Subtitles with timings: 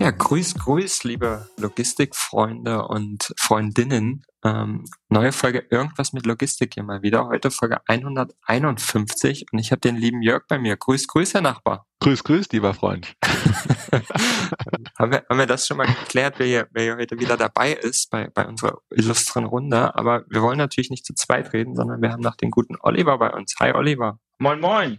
[0.00, 4.22] Ja, grüß, grüß, liebe Logistikfreunde und Freundinnen.
[4.42, 7.26] Ähm, neue Folge Irgendwas mit Logistik hier mal wieder.
[7.26, 10.78] Heute Folge 151 und ich habe den lieben Jörg bei mir.
[10.78, 11.84] Grüß, grüß, Herr Nachbar.
[12.00, 13.12] Grüß, grüß, lieber Freund.
[14.98, 17.74] haben, wir, haben wir das schon mal geklärt, wer hier, wer hier heute wieder dabei
[17.74, 19.94] ist bei, bei unserer illustren Runde.
[19.96, 23.18] Aber wir wollen natürlich nicht zu zweit reden, sondern wir haben noch den guten Oliver
[23.18, 23.54] bei uns.
[23.60, 24.18] Hi, Oliver.
[24.38, 24.98] Moin, moin.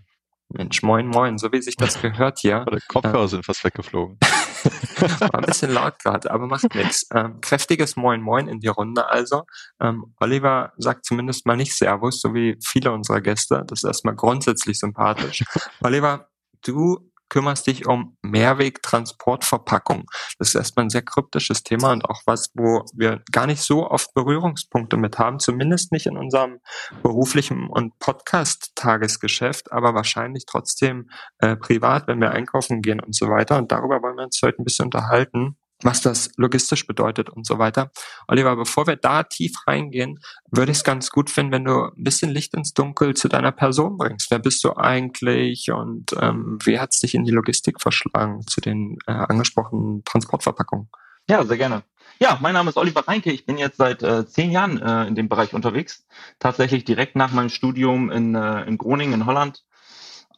[0.53, 2.65] Mensch, moin, moin, so wie sich das gehört hier.
[2.71, 4.17] Die Kopfhörer sind fast weggeflogen.
[5.19, 7.07] War ein bisschen laut gerade, aber macht nichts.
[7.13, 9.43] Ähm, kräftiges Moin Moin in die Runde also.
[9.79, 13.63] Ähm, Oliver sagt zumindest mal nicht Servus, so wie viele unserer Gäste.
[13.67, 15.43] Das ist erstmal grundsätzlich sympathisch.
[15.81, 16.27] Oliver,
[16.63, 20.05] du kümmerst dich um Mehrwegtransportverpackung.
[20.37, 23.89] Das ist erstmal ein sehr kryptisches Thema und auch was, wo wir gar nicht so
[23.89, 26.59] oft Berührungspunkte mit haben, zumindest nicht in unserem
[27.01, 31.09] beruflichen und Podcast-Tagesgeschäft, aber wahrscheinlich trotzdem
[31.39, 33.57] äh, privat, wenn wir einkaufen gehen und so weiter.
[33.57, 37.59] Und darüber wollen wir uns heute ein bisschen unterhalten was das logistisch bedeutet und so
[37.59, 37.91] weiter.
[38.27, 40.19] Oliver, bevor wir da tief reingehen,
[40.51, 43.51] würde ich es ganz gut finden, wenn du ein bisschen Licht ins Dunkel zu deiner
[43.51, 44.31] Person bringst.
[44.31, 48.61] Wer bist du eigentlich und ähm, wie hat es dich in die Logistik verschlagen zu
[48.61, 50.89] den äh, angesprochenen Transportverpackungen?
[51.29, 51.83] Ja, sehr gerne.
[52.19, 53.31] Ja, mein Name ist Oliver Reinke.
[53.31, 56.05] Ich bin jetzt seit äh, zehn Jahren äh, in dem Bereich unterwegs.
[56.39, 59.63] Tatsächlich direkt nach meinem Studium in, äh, in Groningen in Holland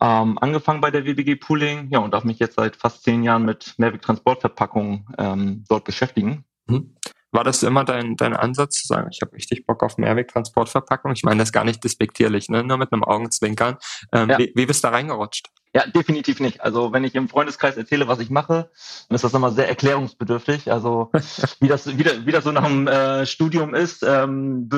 [0.04, 3.46] ähm, angefangen bei der WBG Pooling, ja, und darf mich jetzt seit fast zehn Jahren
[3.46, 6.44] mit Mehrweg-Transportverpackungen ähm, dort beschäftigen.
[6.68, 6.94] Hm.
[7.32, 11.14] War das immer dein, dein Ansatz zu sagen, ich habe richtig Bock auf Mehrwegtransportverpackung?
[11.14, 12.64] Ich meine das gar nicht despektierlich, ne?
[12.64, 13.78] nur mit einem Augenzwinkern.
[14.12, 14.38] Ähm, ja.
[14.38, 15.48] wie, wie bist du da reingerutscht?
[15.74, 16.62] Ja, definitiv nicht.
[16.62, 18.70] Also wenn ich im Freundeskreis erzähle, was ich mache,
[19.08, 20.70] dann ist das immer sehr erklärungsbedürftig.
[20.70, 21.12] Also
[21.62, 24.70] wie das, wie, das, wie das so nach dem äh, Studium ist, ähm,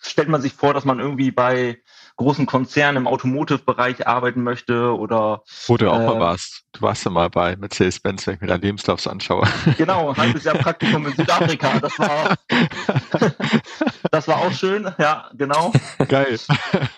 [0.00, 1.82] stellt man sich vor, dass man irgendwie bei
[2.16, 6.62] großen Konzernen im Automotive-Bereich arbeiten möchte oder wo du auch äh, mal warst.
[6.72, 9.46] Du warst ja mal bei Mercedes-Benz, wenn ich mir deinen Lebenslauf anschaue.
[9.76, 11.78] Genau, ein halbes Jahr Praktikum in Südafrika.
[11.80, 12.36] Das war
[14.10, 14.92] das war auch schön.
[14.98, 15.72] Ja, genau.
[16.08, 16.38] Geil.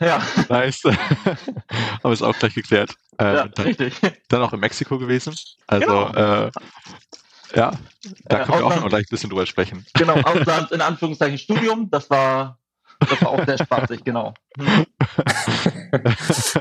[0.00, 0.22] Ja.
[0.48, 0.82] Nice.
[2.02, 2.94] Aber ist auch gleich geklärt.
[3.18, 4.00] Äh, ja, dann, richtig.
[4.28, 5.34] Dann auch in Mexiko gewesen.
[5.66, 6.46] Also genau.
[6.46, 6.50] äh,
[7.54, 7.72] ja,
[8.24, 9.86] da können äh, wir auch noch gleich ein bisschen drüber sprechen.
[9.94, 12.58] Genau, Ausland in Anführungszeichen Studium, das war
[13.10, 14.34] das war auch sehr spaßig, genau.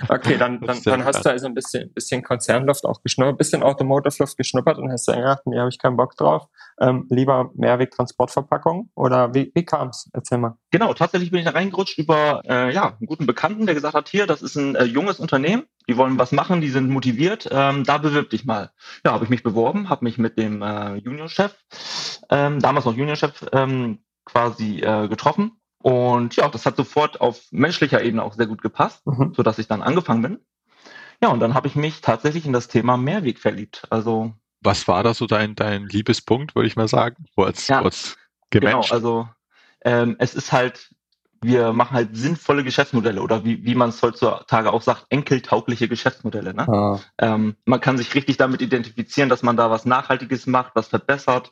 [0.09, 3.63] okay, dann, dann, dann hast du also ein bisschen, bisschen Konzernluft auch geschnuppert, ein bisschen
[3.63, 6.47] Automotive-Luft geschnuppert und hast dann gedacht, nee, habe ich keinen Bock drauf.
[6.79, 10.09] Ähm, lieber Mehrweg-Transportverpackung oder wie, wie kam es?
[10.13, 10.57] Erzähl mal.
[10.71, 14.09] Genau, tatsächlich bin ich da reingerutscht über äh, ja, einen guten Bekannten, der gesagt hat,
[14.09, 17.83] hier, das ist ein äh, junges Unternehmen, die wollen was machen, die sind motiviert, ähm,
[17.83, 18.71] da bewirb dich mal.
[19.05, 21.55] Ja, habe ich mich beworben, habe mich mit dem äh, Juniorchef,
[22.29, 28.01] ähm, damals noch Juniorchef, ähm, quasi äh, getroffen und ja, das hat sofort auf menschlicher
[28.01, 29.33] Ebene auch sehr gut gepasst, mhm.
[29.35, 30.39] so dass ich dann angefangen bin.
[31.21, 33.83] Ja, und dann habe ich mich tatsächlich in das Thema Mehrweg verliebt.
[33.89, 38.15] Also was war da so dein dein Liebespunkt, würde ich mal sagen, kurz ja, kurz
[38.49, 39.27] Genau, also
[39.83, 40.89] ähm, es ist halt
[41.41, 46.53] wir machen halt sinnvolle Geschäftsmodelle oder wie, wie man es heutzutage auch sagt, enkeltaugliche Geschäftsmodelle.
[46.53, 46.65] Ne?
[46.69, 46.99] Ah.
[47.17, 51.51] Ähm, man kann sich richtig damit identifizieren, dass man da was Nachhaltiges macht, was verbessert.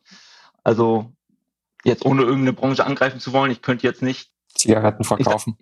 [0.64, 1.12] Also
[1.84, 5.58] jetzt ohne irgendeine Branche angreifen zu wollen, ich könnte jetzt nicht Zigaretten verkaufen.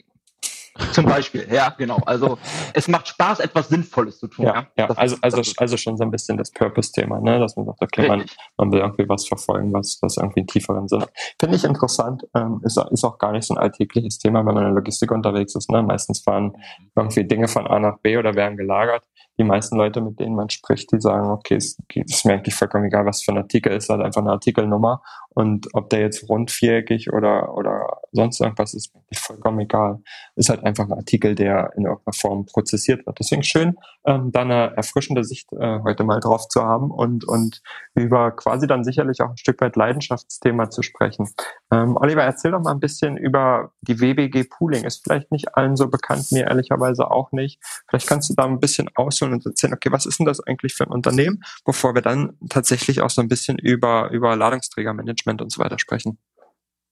[0.93, 1.97] Zum Beispiel, ja, genau.
[2.05, 2.37] Also
[2.73, 4.45] es macht Spaß, etwas Sinnvolles zu tun.
[4.45, 4.87] Ja, ja.
[4.87, 4.89] ja.
[4.89, 7.39] also, also, also schon so ein bisschen das Purpose-Thema, ne?
[7.39, 8.25] dass man sagt, okay, man,
[8.57, 11.11] man will irgendwie was verfolgen, was, was irgendwie einen tieferen Sinn hat.
[11.39, 14.57] Finde ich interessant, ähm, ist, ist auch gar nicht so ein alltägliches Thema, wenn man
[14.57, 15.69] in der Logistik unterwegs ist.
[15.69, 15.83] Ne?
[15.83, 16.53] Meistens fahren
[16.95, 19.03] irgendwie Dinge von A nach B oder werden gelagert.
[19.39, 22.85] Die meisten Leute, mit denen man spricht, die sagen, okay, es ist mir eigentlich vollkommen
[22.85, 25.01] egal, was für ein Artikel ist, halt einfach eine Artikelnummer
[25.39, 30.01] und ob der jetzt rundviereckig oder, oder sonst irgendwas ist, ist vollkommen egal.
[30.35, 33.19] Ist halt einfach ein Artikel, der in irgendeiner Form prozessiert wird.
[33.19, 37.61] Deswegen schön, ähm, da eine erfrischende Sicht äh, heute mal drauf zu haben und, und
[37.93, 41.29] über quasi dann sicherlich auch ein Stück weit Leidenschaftsthema zu sprechen.
[41.71, 44.83] Ähm, Oliver, erzähl doch mal ein bisschen über die WBG Pooling.
[44.83, 47.61] Ist vielleicht nicht allen so bekannt, mir ehrlicherweise auch nicht.
[47.87, 50.73] Vielleicht kannst du da ein bisschen ausholen und erzählen, okay, was ist denn das eigentlich
[50.73, 55.41] für ein Unternehmen, bevor wir dann tatsächlich auch so ein bisschen über, über Ladungsträgermanagement Management
[55.41, 56.17] und so weiter sprechen.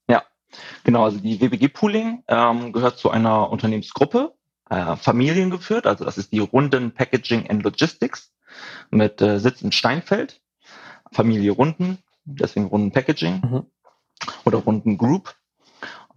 [0.08, 0.22] Ja,
[0.84, 1.04] genau.
[1.04, 4.32] Also die WBG Pooling ähm, gehört zu einer Unternehmensgruppe,
[4.70, 5.86] äh, familiengeführt.
[5.86, 8.32] Also das ist die Runden Packaging and Logistics
[8.90, 10.40] mit äh, Sitz in Steinfeld.
[11.12, 13.66] Familie Runden, deswegen Runden Packaging mhm.
[14.44, 15.34] oder Runden Group.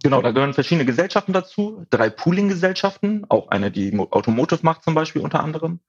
[0.02, 5.22] Genau, da gehören verschiedene Gesellschaften dazu, drei Pooling-Gesellschaften, auch eine, die Automotive macht zum Beispiel
[5.22, 5.80] unter anderem,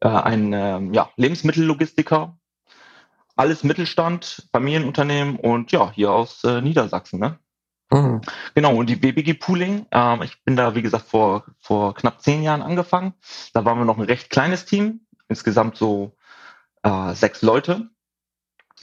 [0.00, 2.36] äh, ein ähm, ja, Lebensmittellogistiker,
[3.36, 7.20] alles Mittelstand, Familienunternehmen und ja, hier aus äh, Niedersachsen.
[7.20, 7.38] Ne?
[7.90, 8.20] Mhm.
[8.54, 12.42] Genau, und die BBG Pooling, ähm, ich bin da, wie gesagt, vor, vor knapp zehn
[12.42, 13.14] Jahren angefangen.
[13.54, 16.16] Da waren wir noch ein recht kleines Team, insgesamt so
[16.82, 17.88] äh, sechs Leute.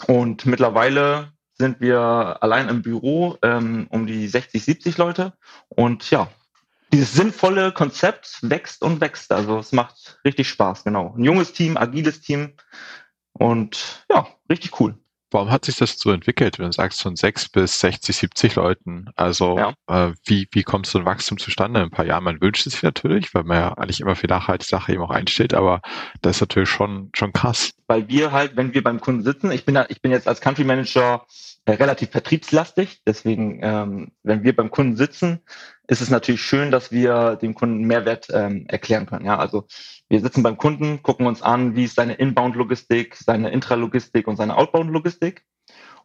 [0.08, 5.34] Und mittlerweile sind wir allein im Büro ähm, um die 60, 70 Leute.
[5.70, 6.30] Und ja,
[6.92, 9.32] dieses sinnvolle Konzept wächst und wächst.
[9.32, 11.14] Also es macht richtig Spaß, genau.
[11.18, 12.54] Ein junges Team, agiles Team.
[13.34, 14.98] Und ja, richtig cool.
[15.32, 19.10] Warum hat sich das so entwickelt, wenn du sagst von sechs bis 60, 70 Leuten?
[19.16, 19.74] Also ja.
[19.88, 22.24] äh, wie, wie kommt so ein Wachstum zustande in ein paar Jahren?
[22.24, 25.10] Man wünscht es sich natürlich, weil man ja eigentlich immer für nachhaltige Sache eben auch
[25.10, 25.82] einsteht, aber
[26.22, 27.74] das ist natürlich schon, schon krass.
[27.88, 30.42] Weil wir halt, wenn wir beim Kunden sitzen, ich bin, da, ich bin jetzt als
[30.42, 31.26] Country Manager
[31.66, 33.02] äh, relativ vertriebslastig.
[33.06, 35.42] Deswegen, ähm, wenn wir beim Kunden sitzen,
[35.88, 39.26] ist es natürlich schön, dass wir dem Kunden Mehrwert ähm, erklären können.
[39.26, 39.68] Ja, also
[40.10, 44.58] wir sitzen beim Kunden, gucken uns an, wie ist seine Inbound-Logistik, seine Intralogistik und seine
[44.58, 45.44] Outbound-Logistik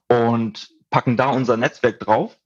[0.08, 2.36] und packen da unser Netzwerk drauf.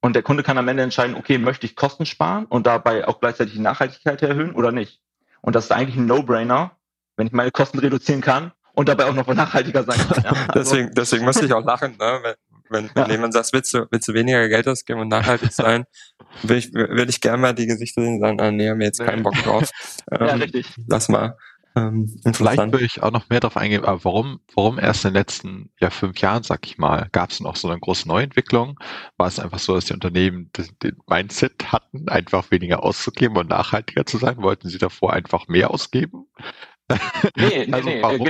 [0.00, 3.20] Und der Kunde kann am Ende entscheiden, okay, möchte ich Kosten sparen und dabei auch
[3.20, 5.00] gleichzeitig die Nachhaltigkeit erhöhen oder nicht.
[5.40, 6.72] Und das ist eigentlich ein No-Brainer,
[7.16, 10.24] wenn ich meine Kosten reduzieren kann und dabei auch noch nachhaltiger sein kann.
[10.24, 10.30] Ja.
[10.48, 12.36] Also, deswegen, deswegen muss ich auch lachen, ne?
[12.70, 13.10] Wenn, wenn, ja.
[13.10, 15.84] jemand sagt, willst du, willst du weniger Geld ausgeben und nachhaltig sein,
[16.42, 18.86] will ich, will ich gerne mal die Gesichter sehen und sagen, ah, nee, haben wir
[18.86, 19.70] jetzt keinen Bock drauf.
[20.10, 20.66] Ähm, ja, richtig.
[20.86, 21.36] Lass mal.
[21.76, 25.20] Ähm, Vielleicht würde ich auch noch mehr darauf eingehen, aber warum, warum erst in den
[25.20, 28.78] letzten ja, fünf Jahren, sag ich mal, gab es noch so eine große Neuentwicklung?
[29.16, 30.50] War es einfach so, dass die Unternehmen
[30.82, 34.38] den Mindset hatten, einfach weniger auszugeben und nachhaltiger zu sein?
[34.38, 36.26] Wollten sie davor einfach mehr ausgeben?
[36.88, 36.96] Nee,
[37.66, 38.02] nee, also, nee.
[38.02, 38.28] Warum?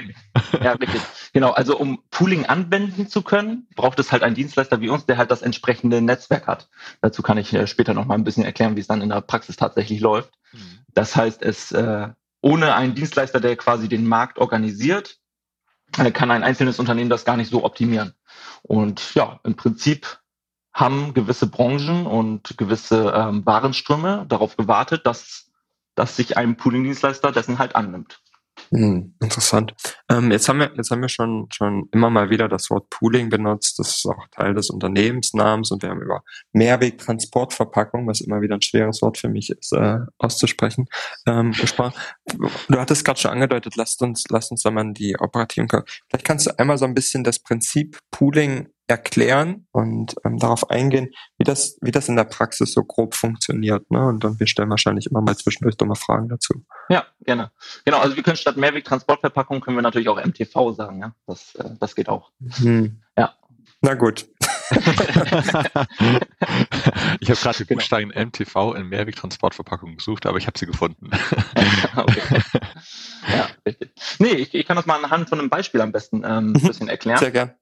[0.62, 1.00] Ja, richtig.
[1.32, 5.16] Genau, also um Pooling anwenden zu können, braucht es halt einen Dienstleister wie uns, der
[5.16, 6.69] halt das entsprechende Netzwerk hat.
[7.00, 9.20] Dazu kann ich äh, später noch mal ein bisschen erklären, wie es dann in der
[9.20, 10.32] Praxis tatsächlich läuft.
[10.52, 10.78] Mhm.
[10.94, 12.08] Das heißt, es äh,
[12.40, 15.19] ohne einen Dienstleister, der quasi den Markt organisiert,
[15.96, 18.14] äh, kann ein einzelnes Unternehmen das gar nicht so optimieren.
[18.62, 20.19] Und ja, im Prinzip
[20.72, 25.50] haben gewisse Branchen und gewisse ähm, Warenströme darauf gewartet, dass,
[25.94, 28.20] dass sich ein Pooling-Dienstleister dessen halt annimmt.
[28.70, 29.75] Hm, interessant.
[30.10, 33.28] Ähm, jetzt haben wir, jetzt haben wir schon, schon immer mal wieder das Wort Pooling
[33.28, 33.78] benutzt.
[33.78, 36.22] Das ist auch Teil des Unternehmensnamens und wir haben über
[36.52, 40.87] Mehrwegtransportverpackung, was immer wieder ein schweres Wort für mich ist, äh, auszusprechen,
[41.26, 41.94] ähm, gesprochen.
[42.69, 45.69] Du hattest gerade schon angedeutet, lasst uns, lasst uns da mal die operativen,
[46.08, 51.11] vielleicht kannst du einmal so ein bisschen das Prinzip Pooling erklären und ähm, darauf eingehen,
[51.37, 53.90] wie das, wie das in der Praxis so grob funktioniert.
[53.90, 54.06] Ne?
[54.06, 56.64] Und dann wir stellen wahrscheinlich immer mal zwischendurch dumme Fragen dazu.
[56.88, 57.52] Ja, gerne.
[57.85, 61.14] Genau, also wir können statt Mehrweg-Transportverpackung können wir natürlich auch MTV sagen, ja.
[61.26, 62.31] Das, äh, das geht auch.
[62.56, 63.00] Hm.
[63.17, 63.35] Ja.
[63.82, 64.26] Na gut.
[64.70, 64.87] ich
[67.31, 67.79] habe gerade die genau.
[67.79, 68.26] Buchstaben genau.
[68.26, 71.11] MTV in Mehrwegtransportverpackung gesucht, aber ich habe sie gefunden.
[71.96, 72.43] okay.
[73.34, 73.91] Ja, richtig.
[74.19, 76.67] Nee, ich, ich kann das mal anhand von einem Beispiel am besten ähm, ein mhm.
[76.67, 77.19] bisschen erklären.
[77.19, 77.55] Sehr gern.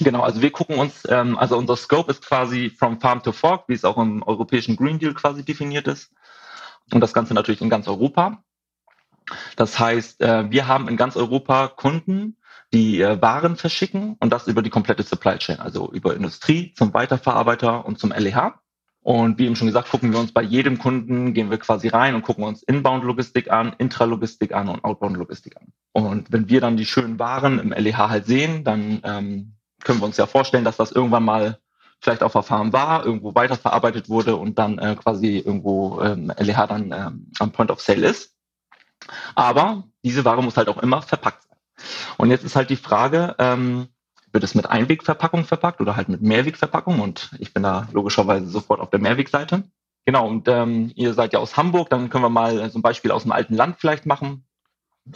[0.00, 3.68] Genau, also wir gucken uns, ähm, also unser Scope ist quasi from Farm to Fork,
[3.68, 6.10] wie es auch im europäischen Green Deal quasi definiert ist.
[6.92, 8.42] Und das Ganze natürlich in ganz Europa.
[9.56, 12.36] Das heißt, äh, wir haben in ganz Europa Kunden,
[12.72, 16.92] die äh, Waren verschicken und das über die komplette Supply Chain, also über Industrie zum
[16.92, 18.54] Weiterverarbeiter und zum LEH.
[19.00, 22.14] Und wie eben schon gesagt, gucken wir uns bei jedem Kunden, gehen wir quasi rein
[22.14, 25.68] und gucken uns Inbound-Logistik an, Intralogistik an und Outbound-Logistik an.
[25.92, 29.53] Und wenn wir dann die schönen Waren im LEH halt sehen, dann ähm,
[29.84, 31.58] können wir uns ja vorstellen, dass das irgendwann mal
[32.00, 36.66] vielleicht auf der Farm war, irgendwo weiterverarbeitet wurde und dann äh, quasi irgendwo ähm, LEH
[36.66, 38.34] dann ähm, am Point of Sale ist.
[39.34, 41.58] Aber diese Ware muss halt auch immer verpackt sein.
[42.18, 43.88] Und jetzt ist halt die Frage, ähm,
[44.32, 47.00] wird es mit Einwegverpackung verpackt oder halt mit Mehrwegverpackung?
[47.00, 49.64] Und ich bin da logischerweise sofort auf der Mehrwegseite.
[50.04, 53.10] Genau, und ähm, ihr seid ja aus Hamburg, dann können wir mal so ein Beispiel
[53.10, 54.44] aus dem alten Land vielleicht machen.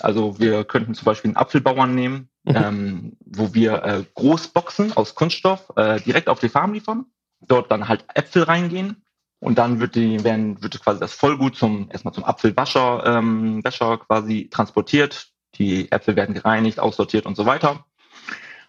[0.01, 2.57] Also wir könnten zum Beispiel einen Apfelbauern nehmen, mhm.
[2.57, 7.07] ähm, wo wir äh, Großboxen aus Kunststoff äh, direkt auf die Farm liefern,
[7.41, 9.05] dort dann halt Äpfel reingehen
[9.41, 13.99] und dann wird die werden wird quasi das Vollgut zum erstmal zum Apfelwascher ähm, Wäscher
[13.99, 15.29] quasi transportiert.
[15.55, 17.85] Die Äpfel werden gereinigt, aussortiert und so weiter.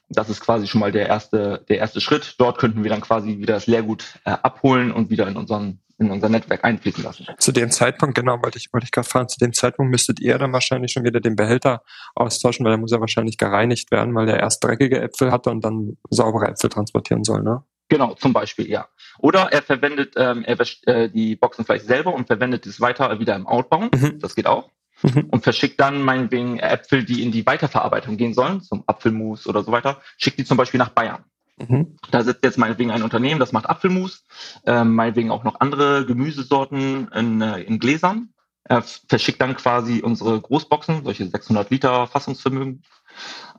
[0.09, 2.35] Das ist quasi schon mal der erste der erste Schritt.
[2.37, 6.11] Dort könnten wir dann quasi wieder das Leergut äh, abholen und wieder in unseren in
[6.11, 7.27] unser Netzwerk einfließen lassen.
[7.37, 10.37] Zu dem Zeitpunkt, genau, wollte ich, wollte ich gerade fragen, zu dem Zeitpunkt müsstet ihr
[10.37, 11.83] dann wahrscheinlich schon wieder den Behälter
[12.15, 15.63] austauschen, weil der muss ja wahrscheinlich gereinigt werden, weil er erst dreckige Äpfel hatte und
[15.63, 17.63] dann saubere Äpfel transportieren soll, ne?
[17.89, 18.87] Genau, zum Beispiel, ja.
[19.17, 23.19] Oder er verwendet, ähm, er wäscht äh, die Boxen vielleicht selber und verwendet es weiter
[23.19, 23.99] wieder im Outbound.
[23.99, 24.19] Mhm.
[24.19, 24.69] Das geht auch.
[25.01, 25.27] mhm.
[25.31, 29.71] und verschickt dann meinetwegen Äpfel, die in die Weiterverarbeitung gehen sollen, zum Apfelmus oder so
[29.71, 31.23] weiter, schickt die zum Beispiel nach Bayern.
[31.67, 31.97] Mhm.
[32.11, 34.25] Da sitzt jetzt meinetwegen ein Unternehmen, das macht Apfelmus,
[34.65, 38.29] äh, meinetwegen auch noch andere Gemüsesorten in, äh, in Gläsern.
[38.63, 42.83] Er verschickt dann quasi unsere Großboxen, solche 600 Liter Fassungsvermögen,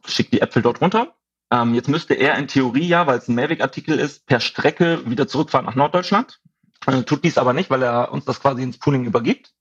[0.07, 1.15] schickt die Äpfel dort runter.
[1.51, 5.27] Ähm, jetzt müsste er in Theorie ja, weil es ein Mavic-Artikel ist, per Strecke wieder
[5.27, 6.41] zurückfahren nach Norddeutschland.
[6.87, 9.53] Äh, tut dies aber nicht, weil er uns das quasi ins Pooling übergibt.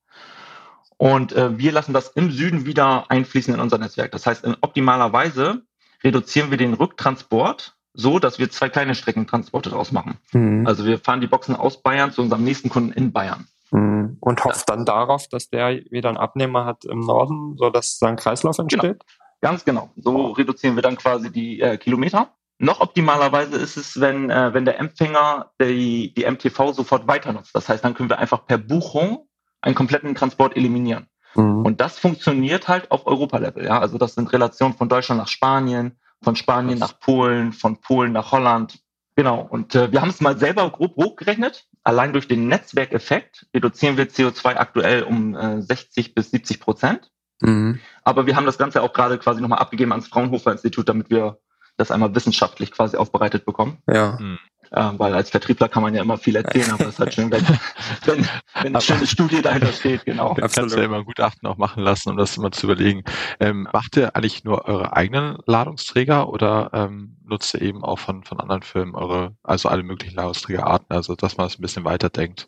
[0.98, 4.12] Und äh, wir lassen das im Süden wieder einfließen in unser Netzwerk.
[4.12, 5.63] Das heißt, in optimaler Weise
[6.03, 10.18] reduzieren wir den Rücktransport so, dass wir zwei kleine Streckentransporte draus machen.
[10.32, 10.65] Mhm.
[10.65, 13.48] Also wir fahren die Boxen aus Bayern zu unserem nächsten Kunden in Bayern.
[13.72, 14.18] Mhm.
[14.22, 18.15] Und hofft dann darauf, dass der wieder einen Abnehmer hat im Norden, so dass sein
[18.15, 18.63] Kreislauf genau.
[18.65, 19.00] entsteht?
[19.00, 19.29] Genau.
[19.41, 19.89] Ganz genau.
[19.96, 22.29] So reduzieren wir dann quasi die äh, Kilometer.
[22.58, 27.56] Noch optimalerweise ist es, wenn, äh, wenn der Empfänger die, die MTV sofort weiter nutzt.
[27.56, 29.27] Das heißt, dann können wir einfach per Buchung
[29.62, 31.08] einen kompletten Transport eliminieren.
[31.36, 31.65] Mhm.
[31.65, 33.65] Und das funktioniert halt auf Europa-Level.
[33.65, 33.79] Ja?
[33.79, 38.32] Also das sind Relationen von Deutschland nach Spanien, von Spanien nach Polen, von Polen nach
[38.32, 38.80] Holland.
[39.16, 39.42] Genau.
[39.42, 41.68] Und äh, wir haben es mal selber grob hochgerechnet.
[41.84, 47.12] Allein durch den Netzwerkeffekt reduzieren wir CO2 aktuell um äh, 60 bis 70 Prozent.
[47.42, 47.80] Mhm.
[48.04, 51.40] Aber wir haben das Ganze auch gerade quasi nochmal abgegeben ans Fraunhofer Institut, damit wir
[51.78, 53.78] das einmal wissenschaftlich quasi aufbereitet bekommen.
[53.88, 54.18] Ja.
[54.20, 54.40] Mhm.
[54.72, 57.32] Äh, weil als Vertriebler kann man ja immer viel erzählen, aber es ist halt schön,
[57.32, 57.44] wenn,
[58.06, 58.28] wenn,
[58.62, 60.36] wenn eine schöne Studie dahinter steht, genau.
[60.36, 63.04] Da kannst du ja immer ein Gutachten auch machen lassen, um das immer zu überlegen.
[63.40, 68.24] Ähm, macht ihr eigentlich nur eure eigenen Ladungsträger oder ähm, nutzt ihr eben auch von,
[68.24, 72.48] von anderen Firmen eure, also alle möglichen Ladungsträgerarten, also dass man es ein bisschen weiterdenkt?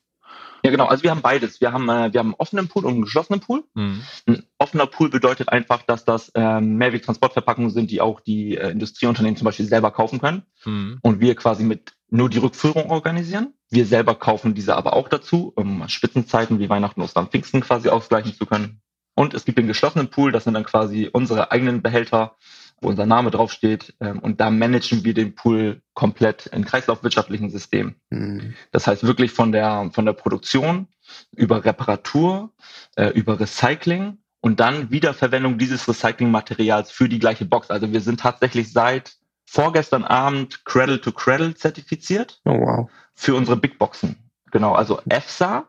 [0.64, 0.86] Ja, genau.
[0.86, 1.62] Also wir haben beides.
[1.62, 3.64] Wir haben, äh, wir haben einen offenen Pool und einen geschlossenen Pool.
[3.74, 4.02] Mhm.
[4.28, 8.72] Ein offener Pool bedeutet einfach, dass das ähm, Mavic Transportverpackungen sind, die auch die äh,
[8.72, 10.44] Industrieunternehmen zum Beispiel selber kaufen können.
[10.66, 11.00] Mhm.
[11.02, 13.54] Und wir quasi mit nur die Rückführung organisieren.
[13.70, 18.34] Wir selber kaufen diese aber auch dazu, um Spitzenzeiten wie Weihnachten, Ostern, Pfingsten quasi ausgleichen
[18.36, 18.82] zu können.
[19.16, 22.36] Und es gibt den geschlossenen Pool, das sind dann quasi unsere eigenen Behälter,
[22.80, 23.94] wo unser Name draufsteht.
[24.00, 27.96] Ähm, und da managen wir den Pool komplett in kreislaufwirtschaftlichen Systemen.
[28.10, 28.54] Mhm.
[28.72, 30.88] Das heißt wirklich von der, von der Produktion
[31.36, 32.52] über Reparatur,
[32.96, 37.70] äh, über Recycling und dann Wiederverwendung dieses Recyclingmaterials für die gleiche Box.
[37.70, 39.14] Also wir sind tatsächlich seit
[39.46, 42.40] vorgestern Abend Cradle to Cradle zertifiziert.
[42.46, 42.90] Oh, wow.
[43.14, 44.16] Für unsere Big Boxen.
[44.52, 45.68] Genau, also EFSA,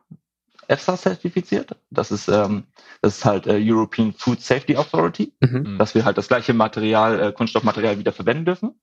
[0.69, 1.77] EFSA zertifiziert.
[1.91, 2.65] Das ist, ähm,
[3.01, 5.79] das ist halt äh, European Food Safety Authority, mhm.
[5.79, 8.75] dass wir halt das gleiche Material, äh, Kunststoffmaterial wieder verwenden dürfen.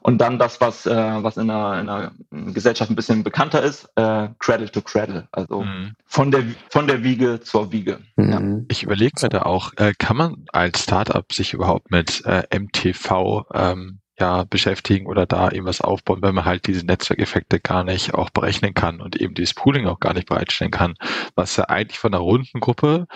[0.00, 2.12] Und dann das, was, äh, was in einer, in einer
[2.52, 5.94] Gesellschaft ein bisschen bekannter ist, äh, Cradle to Cradle, also mhm.
[6.06, 7.98] von, der, von der Wiege zur Wiege.
[8.16, 8.30] Mhm.
[8.30, 8.40] Ja.
[8.68, 13.46] Ich überlege mir da auch, äh, kann man als Startup sich überhaupt mit äh, MTV
[13.52, 18.14] ähm, ja, beschäftigen oder da eben was aufbauen, wenn man halt diese Netzwerkeffekte gar nicht
[18.14, 20.94] auch berechnen kann und eben dieses Pooling auch gar nicht bereitstellen kann,
[21.34, 23.06] was ja eigentlich von der runden Gruppe,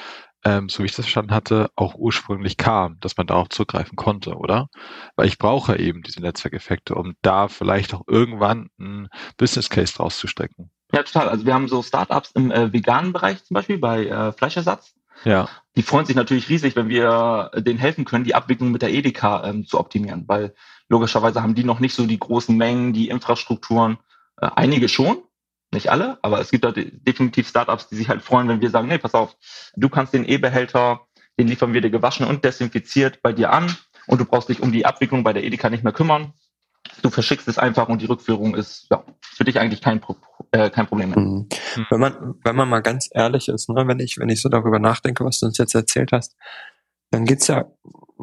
[0.44, 4.34] ähm, so wie ich das verstanden hatte, auch ursprünglich kam, dass man darauf zugreifen konnte,
[4.34, 4.68] oder?
[5.16, 10.18] Weil ich brauche eben diese Netzwerkeffekte, um da vielleicht auch irgendwann ein Business Case draus
[10.18, 10.70] zu strecken.
[10.92, 11.28] Ja, total.
[11.28, 14.94] Also wir haben so Startups im äh, veganen Bereich zum Beispiel bei äh, Fleischersatz.
[15.24, 15.48] Ja.
[15.76, 19.44] Die freuen sich natürlich riesig, wenn wir denen helfen können, die Abwicklung mit der Edeka
[19.44, 20.54] ähm, zu optimieren, weil
[20.92, 23.96] Logischerweise haben die noch nicht so die großen Mengen, die Infrastrukturen.
[24.38, 25.22] Äh, einige schon,
[25.72, 28.88] nicht alle, aber es gibt da definitiv Startups, die sich halt freuen, wenn wir sagen,
[28.88, 29.34] nee, pass auf,
[29.74, 31.00] du kannst den E-Behälter,
[31.38, 33.74] den liefern wir dir gewaschen und desinfiziert bei dir an
[34.06, 36.34] und du brauchst dich um die Abwicklung bei der Edeka nicht mehr kümmern.
[37.00, 40.02] Du verschickst es einfach und die Rückführung ist ja, für dich eigentlich kein,
[40.50, 41.20] äh, kein Problem mehr.
[41.20, 41.48] Mhm.
[41.88, 44.78] Wenn man, wenn man mal ganz ehrlich ist, ne, wenn ich, wenn ich so darüber
[44.78, 46.36] nachdenke, was du uns jetzt erzählt hast,
[47.10, 47.64] dann geht's ja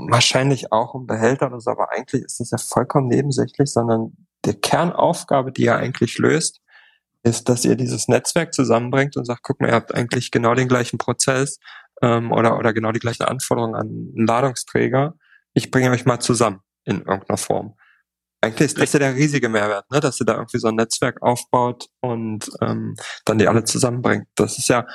[0.09, 4.13] wahrscheinlich auch um Behälter oder so, aber eigentlich ist das ja vollkommen nebensächlich, sondern
[4.45, 6.61] die Kernaufgabe, die ihr eigentlich löst,
[7.23, 10.67] ist, dass ihr dieses Netzwerk zusammenbringt und sagt, guck mal, ihr habt eigentlich genau den
[10.67, 11.59] gleichen Prozess
[12.01, 15.15] ähm, oder, oder genau die gleichen Anforderungen an einen Ladungsträger.
[15.53, 17.75] Ich bringe euch mal zusammen in irgendeiner Form.
[18.41, 19.99] Eigentlich ist das ja der riesige Mehrwert, ne?
[19.99, 24.27] dass ihr da irgendwie so ein Netzwerk aufbaut und ähm, dann die alle zusammenbringt.
[24.35, 24.87] Das ist ja,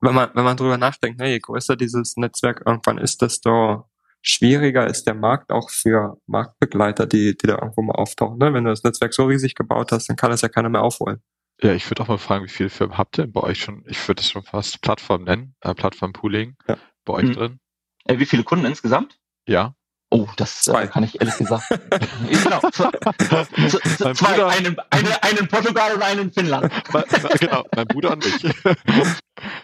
[0.00, 3.88] wenn man, wenn man drüber nachdenkt, ne, je größer dieses Netzwerk irgendwann ist, desto
[4.22, 8.38] schwieriger ist der Markt auch für Marktbegleiter, die, die da irgendwo mal auftauchen.
[8.38, 8.54] Ne?
[8.54, 11.22] Wenn du das Netzwerk so riesig gebaut hast, dann kann das ja keiner mehr aufholen.
[11.60, 13.84] Ja, ich würde auch mal fragen, wie viele Firmen habt ihr bei euch schon?
[13.86, 16.76] Ich würde es schon fast Plattform nennen, äh, Plattform Pooling ja.
[17.04, 17.32] bei euch mhm.
[17.32, 17.60] drin.
[18.04, 19.18] Äh, wie viele Kunden insgesamt?
[19.46, 19.74] Ja.
[20.12, 21.64] Oh, das äh, kann ich ehrlich gesagt.
[22.28, 22.60] genau.
[22.70, 26.70] Zwei, zwei einen, eine, einen Portugal und einen in Finnland.
[27.40, 28.54] genau, mein Bruder und mich.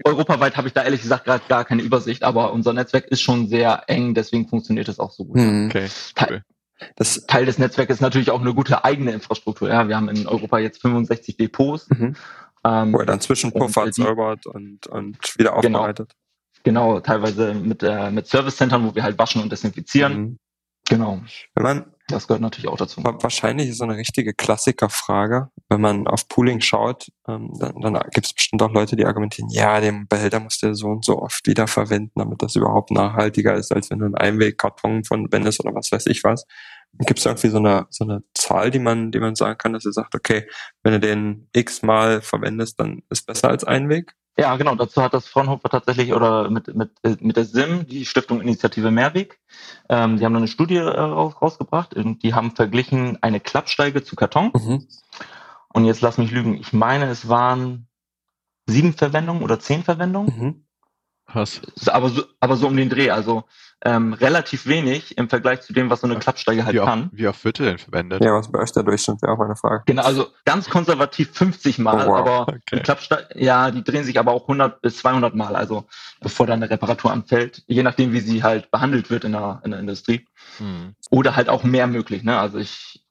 [0.05, 3.49] Europaweit habe ich da ehrlich gesagt gerade gar keine Übersicht, aber unser Netzwerk ist schon
[3.49, 5.37] sehr eng, deswegen funktioniert es auch so gut.
[5.37, 5.89] Hm, okay,
[6.19, 6.43] cool.
[6.97, 9.69] Das Teil des Netzwerks ist natürlich auch eine gute eigene Infrastruktur.
[9.69, 11.91] Ja, wir haben in Europa jetzt 65 Depots.
[11.91, 12.17] Mhm.
[12.65, 15.81] Ähm, Wo er dann Zwischenpuffer säubert und, und wieder genau.
[15.81, 16.09] aufbereitet.
[16.09, 16.28] Genau.
[16.65, 20.19] Genau, teilweise mit, äh, mit Service-Centern, wo wir halt waschen und desinfizieren.
[20.21, 20.39] Mhm.
[20.89, 21.21] Genau.
[21.55, 23.03] Wenn man, das gehört natürlich auch dazu.
[23.05, 25.51] Wahrscheinlich ist so eine richtige Klassikerfrage.
[25.69, 29.51] Wenn man auf Pooling schaut, ähm, dann, dann gibt es bestimmt auch Leute, die argumentieren,
[29.51, 33.73] ja, den Behälter muss der so und so oft wiederverwenden, damit das überhaupt nachhaltiger ist,
[33.73, 36.47] als wenn du einen Einwegkarton von Bennis oder was weiß ich was.
[37.01, 39.85] Gibt es irgendwie so eine, so eine Zahl, die man, die man sagen kann, dass
[39.85, 40.49] ihr sagt, okay,
[40.83, 44.15] wenn du den x-mal verwendest, dann ist besser als Einweg?
[44.39, 44.77] Ja, genau.
[44.77, 49.41] Dazu hat das Fraunhofer tatsächlich oder mit, mit, mit der SIM, die Stiftung Initiative Mehrweg,
[49.89, 54.15] ähm, die haben eine Studie äh, raus, rausgebracht und die haben verglichen eine Klappsteige zu
[54.15, 54.53] Karton.
[54.55, 54.87] Mhm.
[55.73, 56.55] Und jetzt lass mich lügen.
[56.55, 57.89] Ich meine, es waren
[58.67, 60.39] sieben Verwendungen oder zehn Verwendungen.
[60.39, 60.65] Mhm.
[61.33, 61.61] Was?
[61.87, 63.11] Aber so, aber so um den Dreh.
[63.11, 63.45] Also
[63.85, 67.05] ähm, relativ wenig im Vergleich zu dem, was so eine Klappsteige halt wie kann.
[67.05, 68.25] Oft, wie oft wird denn verwendet?
[68.25, 69.85] Ja, was bei euch der Durchschnitt wäre auch meine Frage.
[69.87, 72.17] Genau, also ganz konservativ 50 Mal, oh, wow.
[72.17, 72.81] aber okay.
[72.81, 75.87] Klappsteige, ja, die drehen sich aber auch 100 bis 200 Mal, also
[76.21, 79.71] bevor dann eine Reparatur anfällt, je nachdem, wie sie halt behandelt wird in der, in
[79.71, 80.27] der Industrie.
[80.59, 80.95] Hm.
[81.11, 82.39] Oder halt auch mehr möglich, ne?
[82.39, 83.05] Also ich,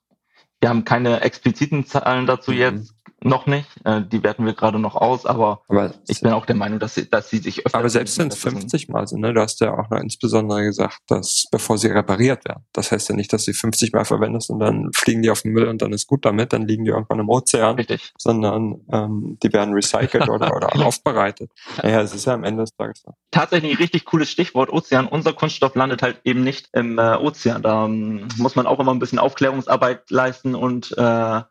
[0.59, 2.57] wir haben keine expliziten Zahlen dazu mhm.
[2.57, 3.67] jetzt, noch nicht.
[3.83, 6.95] Äh, die werten wir gerade noch aus, aber, aber ich bin auch der Meinung, dass
[6.95, 7.77] sie, dass sie sich öfter.
[7.77, 9.33] Aber selbst wenn es 50 Mal sind, ne?
[9.33, 12.63] Du hast ja auch noch insbesondere gesagt, dass bevor sie repariert werden.
[12.73, 15.51] Das heißt ja nicht, dass sie 50 Mal verwendest und dann fliegen die auf den
[15.51, 17.75] Müll und dann ist gut damit, dann liegen die irgendwann im Ozean.
[17.75, 18.13] Richtig.
[18.17, 21.51] Sondern ähm, die werden recycelt oder, oder aufbereitet.
[21.81, 23.13] Naja, es ist ja am Ende des Tages so.
[23.31, 25.07] Tatsächlich ein richtig cooles Stichwort, Ozean.
[25.07, 27.63] Unser Kunststoff landet halt eben nicht im äh, Ozean.
[27.63, 31.41] Da ähm, muss man auch immer ein bisschen Aufklärungsarbeit leisten und äh,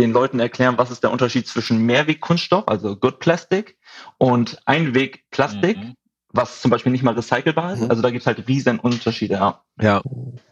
[0.00, 3.78] den Leuten erklären, was ist der Unterschied zwischen Mehrwegkunststoff, also Good Plastic,
[4.18, 5.94] und Einwegplastik, mhm.
[6.28, 7.82] was zum Beispiel nicht mal recycelbar ist.
[7.82, 7.90] Mhm.
[7.90, 9.34] Also da gibt es halt riesen Unterschiede.
[9.34, 10.02] Ja, ja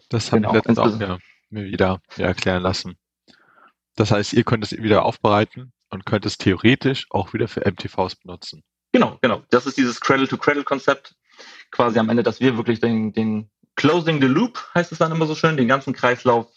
[0.09, 0.53] das haben genau.
[0.53, 1.19] wir letztens auch ja,
[1.51, 2.97] mir wieder ja, erklären lassen.
[3.97, 8.17] Das heißt, ihr könnt es wieder aufbereiten und könnt es theoretisch auch wieder für MTVs
[8.17, 8.63] benutzen.
[8.93, 9.43] Genau, genau.
[9.51, 11.15] Das ist dieses Cradle-to-Cradle-Konzept.
[11.71, 15.27] Quasi am Ende, dass wir wirklich den, den Closing the Loop, heißt es dann immer
[15.27, 16.49] so schön, den ganzen Kreislauf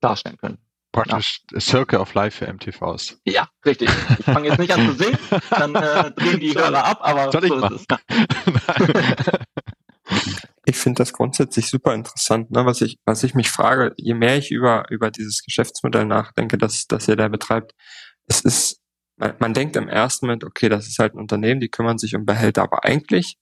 [0.00, 0.58] darstellen können.
[0.94, 1.58] Praktisch ja.
[1.58, 3.20] Circle of Life für MTVs.
[3.24, 3.90] Ja, richtig.
[4.16, 5.18] Ich fange jetzt nicht an zu singen,
[5.50, 7.98] dann äh, drehen die Hörer ab, aber Soll so ist es.
[10.64, 12.52] ich finde das grundsätzlich super interessant.
[12.52, 12.64] Ne?
[12.64, 16.86] Was ich, was ich mich frage, je mehr ich über, über dieses Geschäftsmodell nachdenke, das,
[16.86, 17.74] das ihr da betreibt,
[18.26, 18.80] es ist,
[19.16, 22.14] man, man denkt im ersten Moment, okay, das ist halt ein Unternehmen, die kümmern sich
[22.14, 23.36] um Behälter, aber eigentlich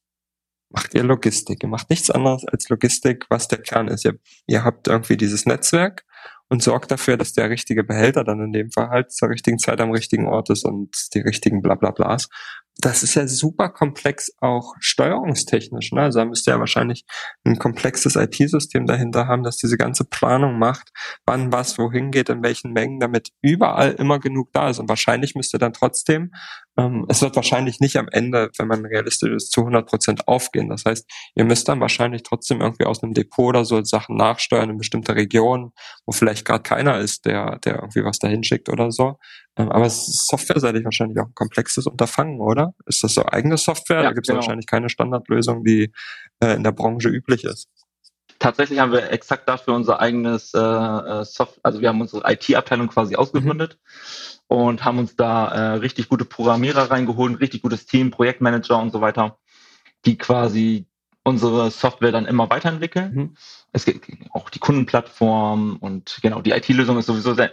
[0.71, 1.63] macht ihr Logistik.
[1.63, 4.07] Ihr macht nichts anderes als Logistik, was der Kern ist.
[4.07, 6.07] Ihr, ihr habt irgendwie dieses Netzwerk
[6.53, 9.81] und sorgt dafür, dass der richtige Behälter dann in dem Fall halt zur richtigen Zeit
[9.81, 12.29] am richtigen Ort ist und die richtigen Blablablas
[12.79, 15.93] das ist ja super komplex auch steuerungstechnisch.
[15.93, 16.03] Ne?
[16.03, 17.05] Also da müsste ja wahrscheinlich
[17.45, 20.91] ein komplexes IT-System dahinter haben, das diese ganze Planung macht,
[21.27, 24.79] wann was wohin geht, in welchen Mengen, damit überall immer genug da ist.
[24.79, 26.33] Und wahrscheinlich müsste dann trotzdem,
[26.79, 30.71] ähm, es wird wahrscheinlich nicht am Ende, wenn man realistisch ist, zu 100 Prozent aufgehen.
[30.71, 34.71] Das heißt, ihr müsst dann wahrscheinlich trotzdem irgendwie aus einem Depot oder so Sachen nachsteuern
[34.71, 35.73] in bestimmte Regionen,
[36.07, 39.19] wo vielleicht gerade keiner ist, der, der irgendwie was dahin schickt oder so.
[39.57, 42.75] Ähm, aber es ist softwareseitig wahrscheinlich auch ein komplexes Unterfangen, oder?
[42.87, 43.99] Ist das so eigene Software?
[43.99, 44.41] Ja, da gibt es genau.
[44.41, 45.93] wahrscheinlich keine Standardlösung, die
[46.41, 47.69] äh, in der Branche üblich ist.
[48.39, 52.89] Tatsächlich haben wir exakt dafür unser eigenes äh, äh Software, also wir haben unsere IT-Abteilung
[52.89, 53.79] quasi ausgegründet
[54.49, 54.57] mhm.
[54.57, 58.91] und haben uns da äh, richtig gute Programmierer reingeholt, ein richtig gutes Team, Projektmanager und
[58.91, 59.39] so weiter,
[60.07, 60.87] die quasi
[61.25, 63.15] unsere Software dann immer weiterentwickeln.
[63.15, 63.37] Mhm.
[63.71, 67.53] Es gibt auch die Kundenplattform und genau, die IT-Lösung ist sowieso sehr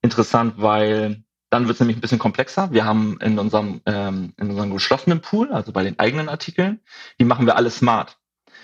[0.00, 1.23] interessant, weil
[1.54, 2.72] dann wird es nämlich ein bisschen komplexer.
[2.72, 6.80] Wir haben in unserem, ähm, in unserem geschlossenen Pool, also bei den eigenen Artikeln,
[7.20, 8.18] die machen wir alle smart.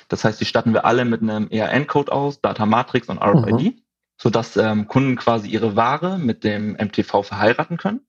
[0.08, 3.82] Das heißt, die statten wir alle mit einem ERN-Code aus, Data Matrix und RFID, mhm.
[4.16, 8.00] sodass ähm, Kunden quasi ihre Ware mit dem MTV verheiraten können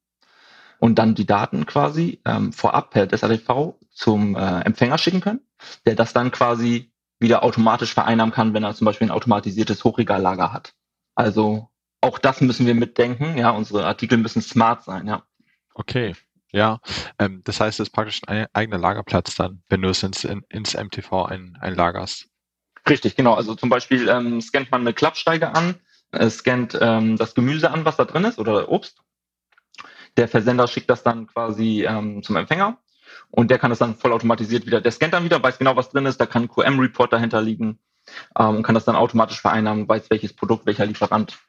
[0.80, 5.42] und dann die Daten quasi ähm, vorab per DSATV zum äh, Empfänger schicken können,
[5.86, 10.52] der das dann quasi wieder automatisch vereinnahmen kann, wenn er zum Beispiel ein automatisiertes Hochregallager
[10.52, 10.74] hat.
[11.14, 11.70] Also
[12.02, 13.38] auch das müssen wir mitdenken.
[13.38, 15.08] Ja, unsere Artikel müssen smart sein.
[15.08, 15.24] Ja.
[15.74, 16.16] Okay.
[16.54, 16.80] Ja,
[17.18, 20.44] ähm, das heißt, es ist praktisch ein eigener Lagerplatz dann, wenn du es ins, in,
[20.50, 22.28] ins MTV ein, einlagerst.
[22.90, 23.36] Richtig, genau.
[23.36, 25.76] Also zum Beispiel ähm, scannt man eine Klappsteige an,
[26.12, 29.02] äh, scannt ähm, das Gemüse an, was da drin ist, oder Obst.
[30.18, 32.78] Der Versender schickt das dann quasi ähm, zum Empfänger
[33.30, 34.82] und der kann das dann vollautomatisiert wieder.
[34.82, 37.80] Der scannt dann wieder, weiß genau, was drin ist, da kann ein QM-Report dahinter liegen
[38.38, 41.40] ähm, und kann das dann automatisch vereinnahmen, weiß welches Produkt, welcher Lieferant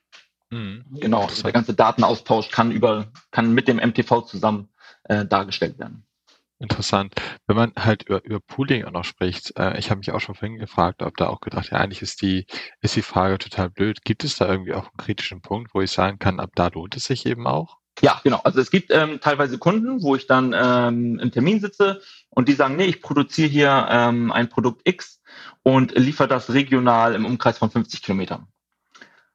[0.53, 0.85] Mhm.
[1.01, 4.69] Genau, also der ganze Datenaustausch kann über, kann mit dem MTV zusammen
[5.05, 6.05] äh, dargestellt werden.
[6.59, 7.15] Interessant.
[7.47, 10.35] Wenn man halt über, über Pooling auch noch spricht, äh, ich habe mich auch schon
[10.35, 12.47] vorhin gefragt, ob da auch gedacht, ja, eigentlich ist die,
[12.83, 14.05] ist die Frage total blöd.
[14.05, 16.97] Gibt es da irgendwie auch einen kritischen Punkt, wo ich sagen kann, ab da lohnt
[16.97, 17.79] es sich eben auch?
[18.01, 18.41] Ja, genau.
[18.45, 22.55] Also es gibt ähm, teilweise Kunden, wo ich dann ähm, im Termin sitze und die
[22.55, 25.21] sagen, nee, ich produziere hier ähm, ein Produkt X
[25.63, 28.52] und liefere das regional im Umkreis von 50 Kilometern.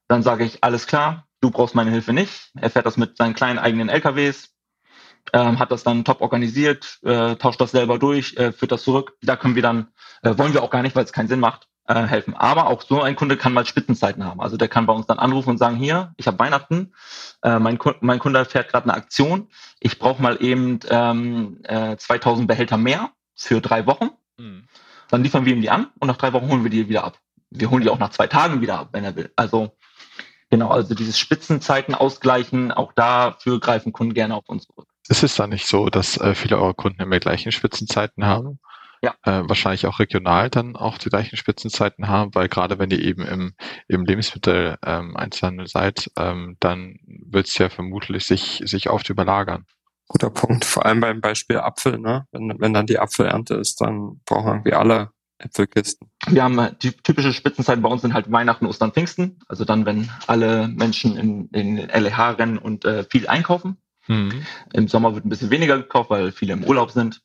[0.07, 2.51] Dann sage ich, alles klar, du brauchst meine Hilfe nicht.
[2.59, 4.49] Er fährt das mit seinen kleinen eigenen LKWs,
[5.33, 9.17] ähm, hat das dann top organisiert, äh, tauscht das selber durch, äh, führt das zurück.
[9.21, 9.87] Da können wir dann,
[10.23, 12.35] äh, wollen wir auch gar nicht, weil es keinen Sinn macht, äh, helfen.
[12.35, 14.41] Aber auch so ein Kunde kann mal Spitzenzeiten haben.
[14.41, 16.93] Also der kann bei uns dann anrufen und sagen, hier, ich habe Weihnachten,
[17.43, 21.97] äh, mein, Kunde, mein Kunde fährt gerade eine Aktion, ich brauche mal eben ähm, äh,
[21.97, 24.09] 2000 Behälter mehr für drei Wochen.
[24.37, 24.67] Mhm.
[25.09, 27.19] Dann liefern wir ihm die an und nach drei Wochen holen wir die wieder ab.
[27.49, 29.31] Wir holen die auch nach zwei Tagen wieder ab, wenn er will.
[29.37, 29.71] Also
[30.49, 34.87] genau, also dieses Spitzenzeiten ausgleichen, auch dafür greifen Kunden gerne auf uns zurück.
[35.09, 38.59] Ist es dann nicht so, dass äh, viele eurer Kunden immer gleichen Spitzenzeiten haben?
[39.01, 39.13] Ja.
[39.23, 43.25] Äh, wahrscheinlich auch regional dann auch die gleichen Spitzenzeiten haben, weil gerade wenn ihr eben
[43.25, 43.53] im,
[43.87, 49.65] im Lebensmittel ähm, Einzelhandel seid, ähm, dann wird es ja vermutlich sich, sich oft überlagern.
[50.07, 52.25] Guter Punkt, vor allem beim Beispiel Apfel, ne?
[52.31, 56.09] Wenn, wenn dann die Apfelernte ist, dann brauchen irgendwie alle Äpfelkisten.
[56.27, 59.39] Wir haben äh, die typische Spitzenzeiten bei uns sind halt Weihnachten, Ostern, Pfingsten.
[59.47, 63.77] Also dann, wenn alle Menschen in, in LEH rennen und äh, viel einkaufen.
[64.07, 64.45] Mhm.
[64.73, 67.21] Im Sommer wird ein bisschen weniger gekauft, weil viele im Urlaub sind.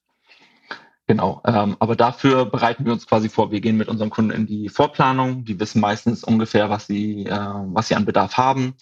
[1.06, 3.50] Genau, ähm, aber dafür bereiten wir uns quasi vor.
[3.50, 5.44] Wir gehen mit unseren Kunden in die Vorplanung.
[5.44, 8.74] Die wissen meistens ungefähr, was sie, äh, was sie an Bedarf haben.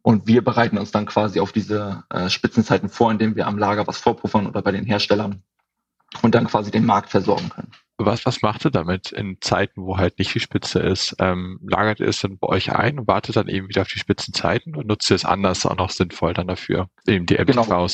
[0.00, 3.86] Und wir bereiten uns dann quasi auf diese äh, Spitzenzeiten vor, indem wir am Lager
[3.86, 5.42] was vorpuffern oder bei den Herstellern
[6.22, 7.72] und dann quasi den Markt versorgen können.
[7.96, 11.14] Was, was macht ihr damit in Zeiten, wo halt nicht die Spitze ist?
[11.20, 14.00] Ähm, lagert ihr es dann bei euch ein und wartet dann eben wieder auf die
[14.00, 16.88] Spitzenzeiten und nutzt ihr es anders auch noch sinnvoll dann dafür?
[17.06, 17.46] Eben die MTVs.
[17.46, 17.86] Genau.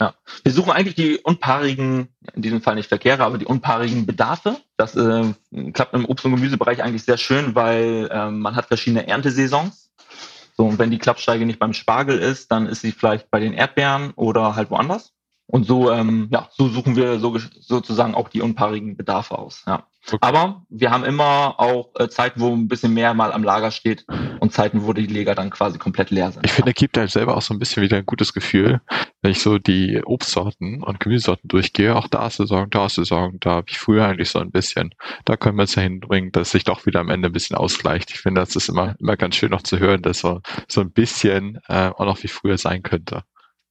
[0.00, 0.14] Ja.
[0.42, 4.56] Wir suchen eigentlich die unpaarigen, in diesem Fall nicht Verkehre, aber die unpaarigen Bedarfe.
[4.76, 5.34] Das äh,
[5.72, 9.92] klappt im Obst- und Gemüsebereich eigentlich sehr schön, weil äh, man hat verschiedene Erntesaisons.
[10.56, 13.52] So, und wenn die Klappsteige nicht beim Spargel ist, dann ist sie vielleicht bei den
[13.52, 15.12] Erdbeeren oder halt woanders.
[15.46, 19.62] Und so, ähm, ja, so suchen wir so, sozusagen auch die unpaarigen Bedarfe aus.
[19.66, 19.86] Ja.
[20.06, 20.18] Okay.
[20.20, 24.04] Aber wir haben immer auch äh, Zeiten, wo ein bisschen mehr mal am Lager steht
[24.40, 26.44] und Zeiten, wo die Lager dann quasi komplett leer sind.
[26.44, 28.82] Ich finde, er gibt halt selber auch so ein bisschen wieder ein gutes Gefühl,
[29.22, 31.96] wenn ich so die Obstsorten und Gemüsesorten durchgehe.
[31.96, 34.94] Auch da ist Saison, da ist Saison, da wie früher eigentlich so ein bisschen.
[35.24, 38.10] Da können wir es ja hinbringen, dass sich doch wieder am Ende ein bisschen ausgleicht.
[38.10, 40.90] Ich finde, das ist immer, immer ganz schön noch zu hören, dass so, so ein
[40.90, 43.22] bisschen äh, auch noch wie früher sein könnte.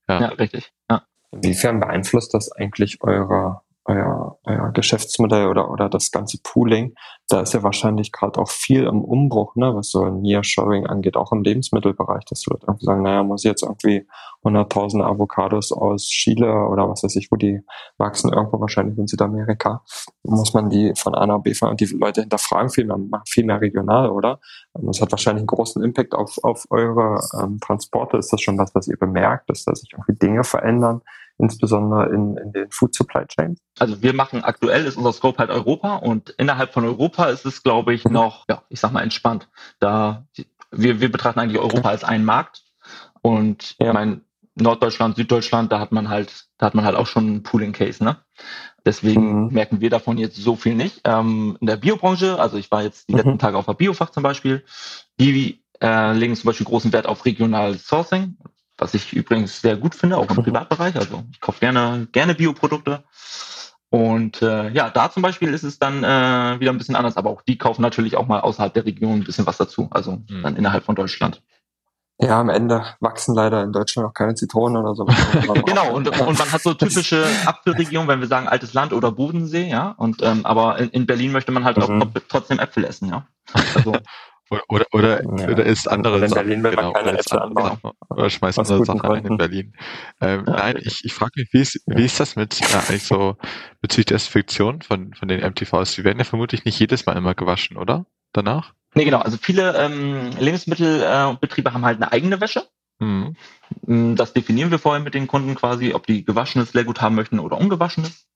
[0.08, 0.72] Ja, ja richtig.
[0.90, 1.04] Ja.
[1.34, 6.96] Inwiefern beeinflusst das eigentlich eure euer, euer Geschäftsmodell oder, oder das ganze Pooling,
[7.28, 11.32] da ist ja wahrscheinlich gerade auch viel im Umbruch, ne, was so Nearshoring angeht, auch
[11.32, 14.08] im Lebensmittelbereich, dass Leute irgendwie sagen, naja, muss ich jetzt irgendwie
[14.44, 17.62] 100.000 Avocados aus Chile oder was weiß ich, wo die
[17.98, 19.84] wachsen, irgendwo wahrscheinlich in Südamerika,
[20.24, 23.46] muss man die von A nach B fahren und die Leute hinterfragen viel mehr, viel
[23.46, 24.40] mehr regional, oder?
[24.74, 28.18] Das hat wahrscheinlich einen großen Impact auf, auf eure ähm, Transporte.
[28.18, 31.02] Ist das schon was, was ihr bemerkt, dass da sich irgendwie Dinge verändern?
[31.38, 33.60] Insbesondere in, in den Food Supply Chains?
[33.80, 37.64] Also wir machen aktuell ist unser Scope halt Europa und innerhalb von Europa ist es,
[37.64, 38.14] glaube ich, mhm.
[38.14, 39.50] noch, ja, ich sag mal entspannt.
[39.80, 40.26] Da
[40.72, 42.64] wir, wir betrachten eigentlich Europa als einen Markt
[43.22, 43.88] und ja.
[43.88, 44.22] ich meine,
[44.56, 48.04] Norddeutschland, Süddeutschland, da hat man halt, da hat man halt auch schon einen Pooling Case,
[48.04, 48.18] ne?
[48.86, 49.54] Deswegen mhm.
[49.54, 51.02] merken wir davon jetzt so viel nicht.
[51.06, 53.20] Ähm, in der Biobranche, also ich war jetzt die mhm.
[53.20, 54.64] letzten Tage auf der Biofach zum Beispiel,
[55.20, 58.38] die äh, legen zum Beispiel großen Wert auf regionales Sourcing
[58.84, 60.44] was ich übrigens sehr gut finde, auch im mhm.
[60.44, 60.96] Privatbereich.
[60.96, 63.04] Also ich kaufe gerne, gerne Bioprodukte.
[63.90, 67.30] Und äh, ja, da zum Beispiel ist es dann äh, wieder ein bisschen anders, aber
[67.30, 70.44] auch die kaufen natürlich auch mal außerhalb der Region ein bisschen was dazu, also mhm.
[70.44, 71.42] dann innerhalb von Deutschland.
[72.20, 75.06] Ja, am Ende wachsen leider in Deutschland auch keine Zitronen oder so.
[75.66, 79.70] genau, und, und man hat so typische Apfelregionen, wenn wir sagen altes Land oder Bodensee,
[79.70, 79.94] ja.
[79.98, 82.02] Und ähm, aber in, in Berlin möchte man halt mhm.
[82.02, 83.28] auch trotzdem Äpfel essen, ja.
[83.76, 83.94] Also
[84.68, 85.50] oder, oder, ja.
[85.50, 86.48] oder ist andere in Sachen.
[86.48, 87.80] Berlin will genau, keine Äpfel anbauen.
[88.10, 89.74] Oder schmeißt andere Sachen rein in Berlin.
[90.22, 93.04] Ähm, ja, nein, ich, ich frage mich, wie ist, wie ist das mit äh, eigentlich
[93.04, 93.38] so
[93.82, 95.96] bezüglich der Desinfektion von, von den MTVs?
[95.96, 98.06] Die werden ja vermutlich nicht jedes Mal immer gewaschen, oder?
[98.32, 98.74] Danach?
[98.96, 99.20] Nee, genau.
[99.20, 102.64] Also viele ähm, Lebensmittelbetriebe äh, haben halt eine eigene Wäsche.
[103.00, 103.36] Mhm.
[103.86, 107.40] Mm, das definieren wir vorher mit den Kunden quasi, ob die gewaschenes Leergut haben möchten
[107.40, 108.28] oder ungewaschenes.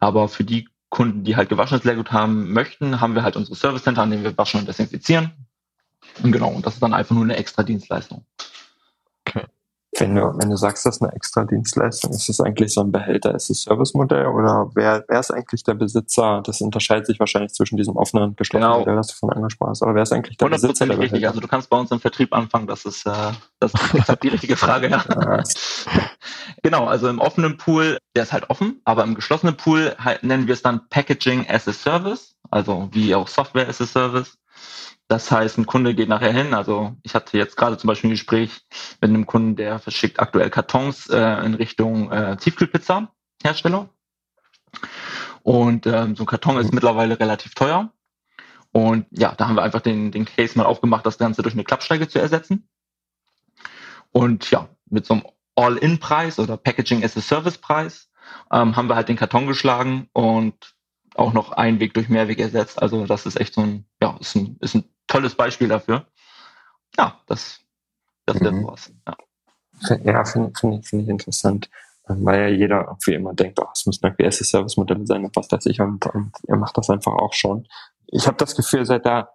[0.00, 3.82] Aber für die Kunden, die halt gewaschenes Leergut haben möchten, haben wir halt unsere Service
[3.82, 5.32] Center, an denen wir waschen und desinfizieren.
[6.22, 8.24] Und genau, und das ist dann einfach nur eine extra Dienstleistung.
[9.26, 9.46] Okay.
[9.96, 12.90] Wenn du, wenn du sagst, das ist eine extra Dienstleistung, ist das eigentlich so ein
[12.90, 16.42] Behälter, ist das Service-Modell oder wer, wer ist eigentlich der Besitzer?
[16.44, 18.80] Das unterscheidet sich wahrscheinlich zwischen diesem offenen und geschlossenen genau.
[18.80, 19.82] Modell, das du von angesprochen hast.
[19.82, 21.26] Aber wer ist eigentlich der Besitzer der richtig.
[21.28, 23.12] Also du kannst bei uns im Vertrieb anfangen, das ist, äh,
[23.60, 24.90] das ist die richtige Frage.
[24.90, 25.04] Ja.
[26.62, 30.48] genau, also im offenen Pool, der ist halt offen, aber im geschlossenen Pool halt, nennen
[30.48, 34.36] wir es dann Packaging as a Service, also wie auch Software as a Service.
[35.08, 36.54] Das heißt, ein Kunde geht nachher hin.
[36.54, 38.62] Also ich hatte jetzt gerade zum Beispiel ein Gespräch
[39.00, 43.88] mit einem Kunden, der verschickt aktuell Kartons äh, in Richtung äh, Tiefkühlpizza-Hersteller.
[45.42, 47.92] Und ähm, so ein Karton ist mittlerweile relativ teuer.
[48.72, 51.64] Und ja, da haben wir einfach den, den Case mal aufgemacht, das Ganze durch eine
[51.64, 52.66] Klappsteige zu ersetzen.
[54.10, 55.22] Und ja, mit so einem
[55.54, 58.10] All-In-Preis oder Packaging as a Service-Preis
[58.50, 60.73] ähm, haben wir halt den Karton geschlagen und
[61.14, 62.80] auch noch einen Weg durch Mehrweg ersetzt.
[62.80, 66.06] Also das ist echt so ein, ja, ist ein, ist ein tolles Beispiel dafür.
[66.96, 67.60] Ja, das,
[68.26, 68.62] das wäre mhm.
[68.62, 68.92] sowas.
[69.06, 71.70] Ja, ja finde find ich, find ich interessant.
[72.08, 75.50] Ähm, weil ja jeder irgendwie immer denkt, oh, es müssen irgendwie Service-Modelle sein und was
[75.50, 77.66] weiß ich, und, und ihr macht das einfach auch schon.
[78.08, 79.30] Ich habe das Gefühl, ihr seid da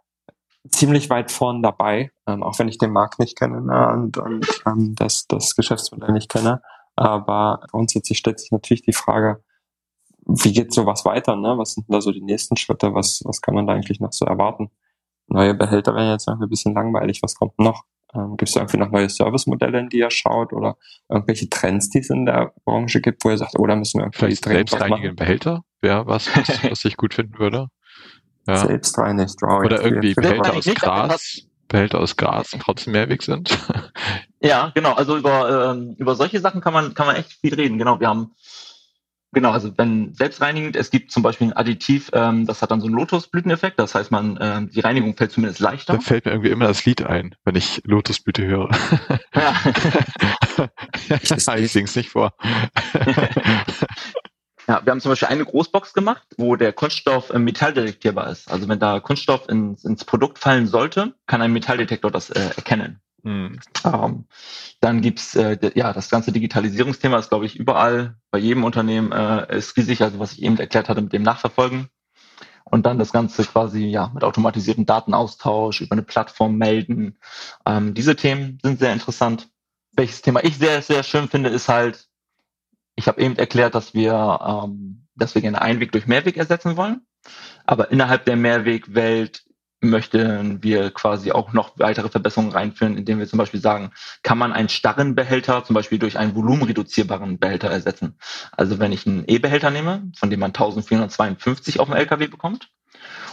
[0.69, 4.45] ziemlich weit vorn dabei, ähm, auch wenn ich den Markt nicht kenne ne, und, und
[4.67, 6.61] ähm, das, das Geschäftsmodell nicht kenne.
[6.95, 9.41] Aber grundsätzlich stellt sich natürlich die Frage,
[10.29, 11.35] wie geht sowas weiter?
[11.35, 11.57] Ne?
[11.57, 12.93] Was sind da so die nächsten Schritte?
[12.93, 14.69] Was, was kann man da eigentlich noch so erwarten?
[15.27, 17.21] Neue Behälter werden jetzt irgendwie ein bisschen langweilig.
[17.21, 17.83] Was kommt noch?
[18.13, 20.77] Ähm, Gibt es irgendwie noch neue Servicemodelle, in die ihr schaut oder
[21.09, 24.05] irgendwelche Trends, die es in der Branche gibt, wo ihr sagt, oh, da müssen wir
[24.05, 27.67] irgendwie Vielleicht selbstreinigende Behälter wäre was, was, was ich gut finden würde.
[28.47, 28.57] Ja.
[28.57, 29.63] Selbstreinigt, wow.
[29.63, 33.57] Oder irgendwie Behälter aus Gras, Behälter aus Gras trotzdem Mehrweg sind.
[34.41, 34.93] Ja, genau.
[34.93, 37.77] Also über, ähm, über solche Sachen kann man, kann man echt viel reden.
[37.77, 38.31] Genau, wir haben
[39.31, 42.87] Genau, also wenn selbstreinigend, es gibt zum Beispiel ein Additiv, ähm, das hat dann so
[42.87, 45.93] einen Lotusblüteneffekt, das heißt, man ähm, die Reinigung fällt zumindest leichter.
[45.93, 48.69] Da fällt mir irgendwie immer das Lied ein, wenn ich Lotusblüte höre.
[49.35, 49.55] Ja.
[51.57, 52.33] ich sing's nicht vor.
[54.67, 58.51] ja, wir haben zum Beispiel eine Großbox gemacht, wo der Kunststoff äh, metalldetektierbar ist.
[58.51, 62.99] Also wenn da Kunststoff ins, ins Produkt fallen sollte, kann ein Metalldetektor das äh, erkennen.
[63.23, 63.59] Mhm.
[63.83, 64.25] Ähm,
[64.79, 69.57] dann gibt's äh, ja das ganze Digitalisierungsthema ist, glaube ich, überall bei jedem Unternehmen äh,
[69.57, 71.89] ist riesig, also was ich eben erklärt hatte mit dem Nachverfolgen.
[72.65, 77.17] Und dann das Ganze quasi ja mit automatisierten Datenaustausch über eine Plattform melden.
[77.65, 79.49] Ähm, diese Themen sind sehr interessant.
[79.93, 82.07] Welches Thema ich sehr, sehr schön finde, ist halt,
[82.95, 87.01] ich habe eben erklärt, dass wir, ähm, dass wir gerne Einweg durch Mehrweg ersetzen wollen.
[87.65, 89.43] Aber innerhalb der Mehrwegwelt
[89.81, 93.91] möchten wir quasi auch noch weitere Verbesserungen reinführen, indem wir zum Beispiel sagen,
[94.23, 98.17] kann man einen starren Behälter zum Beispiel durch einen volumenreduzierbaren Behälter ersetzen.
[98.51, 102.69] Also wenn ich einen E-Behälter nehme, von dem man 1452 auf dem LKW bekommt,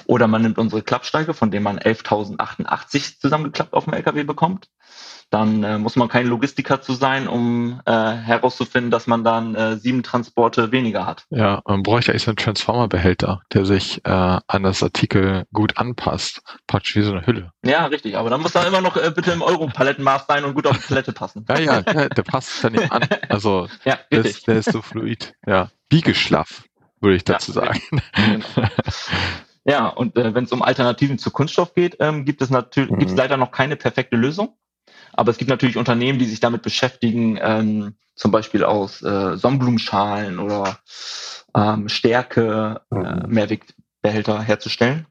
[0.06, 4.68] oder man nimmt unsere Klappsteige, von dem man 11.088 zusammengeklappt auf dem LKW bekommt,
[5.30, 9.76] dann äh, muss man kein Logistiker zu sein, um äh, herauszufinden, dass man dann äh,
[9.76, 11.24] sieben Transporte weniger hat.
[11.30, 16.42] Ja, man bräuchte eigentlich so einen Transformer-Behälter, der sich äh, an das Artikel gut anpasst.
[16.66, 17.50] Praktisch wie so eine Hülle.
[17.64, 18.16] Ja, richtig.
[18.16, 20.86] Aber dann muss er immer noch äh, bitte im Euro-Palettenmaß sein und gut auf die
[20.86, 21.44] Palette passen.
[21.48, 23.04] ja, ja, ja, der passt dann nicht an.
[23.28, 25.34] Also ja, der, ist, der ist so fluid.
[25.44, 26.64] Ja, biegeschlaff,
[27.00, 27.80] würde ich dazu ja, sagen.
[28.14, 28.68] Genau.
[29.68, 32.98] Ja, und äh, wenn es um Alternativen zu Kunststoff geht, ähm, gibt es natürlich mhm.
[32.98, 34.56] gibt es leider noch keine perfekte Lösung.
[35.12, 40.38] Aber es gibt natürlich Unternehmen, die sich damit beschäftigen, ähm, zum Beispiel aus äh, Sonnenblumenschalen
[40.38, 40.78] oder
[41.54, 43.22] ähm, Stärke äh, mhm.
[43.26, 45.06] Mehrwegbehälter herzustellen.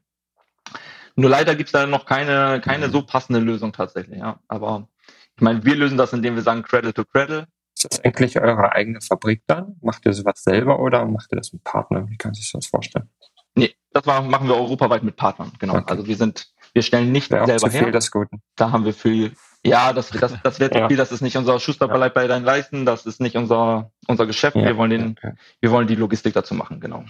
[1.16, 2.92] Nur leider gibt es da noch keine, keine mhm.
[2.92, 4.18] so passende Lösung tatsächlich.
[4.18, 4.38] Ja.
[4.48, 4.88] Aber
[5.36, 7.46] ich meine, wir lösen das, indem wir sagen Credit to Credit.
[7.74, 9.76] Ist das eigentlich eure eigene Fabrik dann?
[9.82, 12.08] Macht ihr sowas selber oder macht ihr das mit Partnern?
[12.08, 13.10] Wie kann sich das vorstellen?
[13.56, 15.76] Nee, das war, machen wir europaweit mit Partnern, genau.
[15.76, 15.84] Okay.
[15.88, 17.90] Also wir sind, wir stellen nicht Wäre selber her.
[17.90, 18.42] Das Guten.
[18.54, 19.32] Da haben wir viel
[19.66, 20.88] ja, das, das, das wird ja.
[20.88, 24.56] viel, das ist nicht unser Schusterverleih bei deinen Leisten, das ist nicht unser, unser Geschäft.
[24.56, 24.64] Ja.
[24.64, 25.32] Wir wollen den, ja.
[25.60, 27.04] wir wollen die Logistik dazu machen, genau.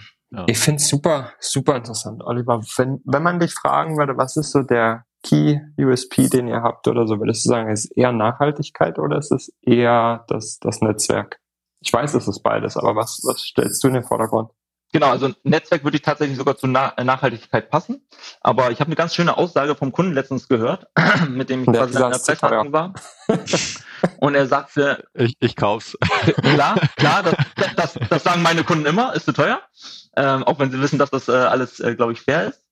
[0.47, 2.61] Ich finde es super, super interessant, Oliver.
[2.77, 6.87] Wenn, wenn man dich fragen würde, was ist so der Key USP, den ihr habt
[6.87, 10.81] oder so, würdest du sagen, ist es eher Nachhaltigkeit oder ist es eher das, das
[10.81, 11.39] Netzwerk?
[11.79, 14.49] Ich weiß, es ist beides, aber was, was stellst du in den Vordergrund?
[14.93, 18.01] Genau, also Netzwerk würde ich tatsächlich sogar zur Na Nachhaltigkeit passen.
[18.41, 20.87] Aber ich habe eine ganz schöne Aussage vom Kunden letztens gehört,
[21.29, 22.93] mit dem ich quasi in der Pressverhandlung war.
[24.19, 25.97] Und er sagte, ich, ich kauf's.
[26.41, 27.35] Klar, klar, das,
[27.75, 29.61] das, das sagen meine Kunden immer, ist zu teuer.
[30.15, 32.63] Ähm, auch wenn sie wissen, dass das äh, alles, äh, glaube ich, fair ist.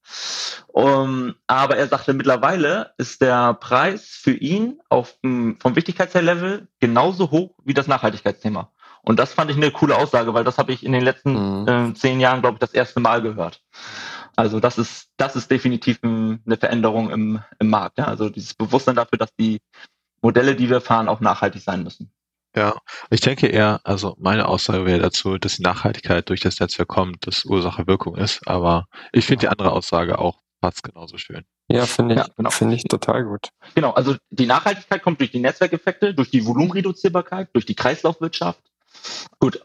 [0.68, 7.56] Um, aber er sagte, mittlerweile ist der Preis für ihn auf, vom Wichtigkeitslevel genauso hoch
[7.64, 8.72] wie das Nachhaltigkeitsthema.
[9.06, 11.68] Und das fand ich eine coole Aussage, weil das habe ich in den letzten mhm.
[11.68, 13.62] äh, zehn Jahren, glaube ich, das erste Mal gehört.
[14.36, 18.00] Also das ist, das ist definitiv eine Veränderung im, im Markt.
[18.00, 18.06] Ja?
[18.06, 19.60] Also dieses Bewusstsein dafür, dass die
[20.22, 22.12] Modelle, die wir fahren, auch nachhaltig sein müssen.
[22.56, 22.76] Ja,
[23.10, 27.28] ich denke eher, also meine Aussage wäre dazu, dass die Nachhaltigkeit durch das Netzwerk kommt,
[27.28, 31.44] dass Ursache Wirkung ist, aber ich finde die andere Aussage auch fast genauso schön.
[31.68, 32.50] Ja, finde ich, ja, genau.
[32.50, 33.50] finde ich total gut.
[33.76, 38.62] Genau, also die Nachhaltigkeit kommt durch die Netzwerkeffekte, durch die Volumenreduzierbarkeit, durch die Kreislaufwirtschaft,
[39.40, 39.62] Gut,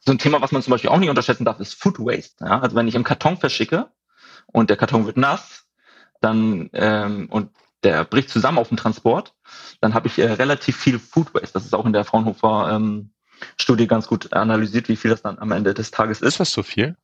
[0.00, 2.44] so ein Thema, was man zum Beispiel auch nicht unterschätzen darf, ist Food Waste.
[2.44, 2.60] Ja?
[2.60, 3.90] Also wenn ich im Karton verschicke
[4.46, 5.66] und der Karton wird nass,
[6.20, 7.50] dann ähm, und
[7.84, 9.34] der bricht zusammen auf dem Transport,
[9.80, 11.52] dann habe ich äh, relativ viel Food Waste.
[11.52, 13.12] Das ist auch in der Fraunhofer ähm,
[13.56, 16.34] Studie ganz gut analysiert, wie viel das dann am Ende des Tages ist.
[16.34, 16.96] Ist das so viel?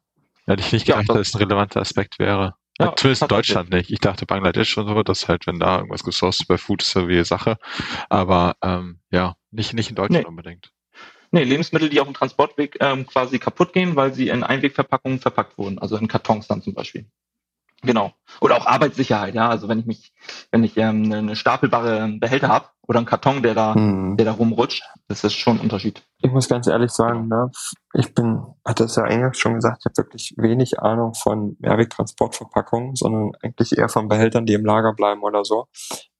[0.46, 2.54] Hätte ich nicht gedacht, ja, das, dass es ein relevanter Aspekt wäre.
[2.78, 3.90] Ja, Zumindest in Deutschland nicht.
[3.90, 7.08] Ich dachte Bangladesch und so, dass halt, wenn da irgendwas gesourced bei Food ist, so
[7.08, 7.56] wie Sache.
[8.08, 10.28] Aber ähm, ja, nicht, nicht in Deutschland nee.
[10.28, 10.72] unbedingt.
[11.34, 15.58] Nee, Lebensmittel, die auf dem Transportweg ähm, quasi kaputt gehen, weil sie in Einwegverpackungen verpackt
[15.58, 17.06] wurden, also in Kartons dann zum Beispiel.
[17.82, 18.12] Genau.
[18.40, 19.48] Oder auch Arbeitssicherheit, ja.
[19.48, 20.12] Also wenn ich mich,
[20.52, 24.16] wenn ich ähm, eine stapelbare Behälter habe oder einen Karton, der da, hm.
[24.16, 26.04] der da rumrutscht, das ist schon ein Unterschied.
[26.18, 27.50] Ich muss ganz ehrlich sagen, ne,
[27.94, 32.94] ich bin, hatte es ja eingangs schon gesagt, ich habe wirklich wenig Ahnung von Mehrwegtransportverpackungen,
[32.94, 35.66] sondern eigentlich eher von Behältern, die im Lager bleiben oder so.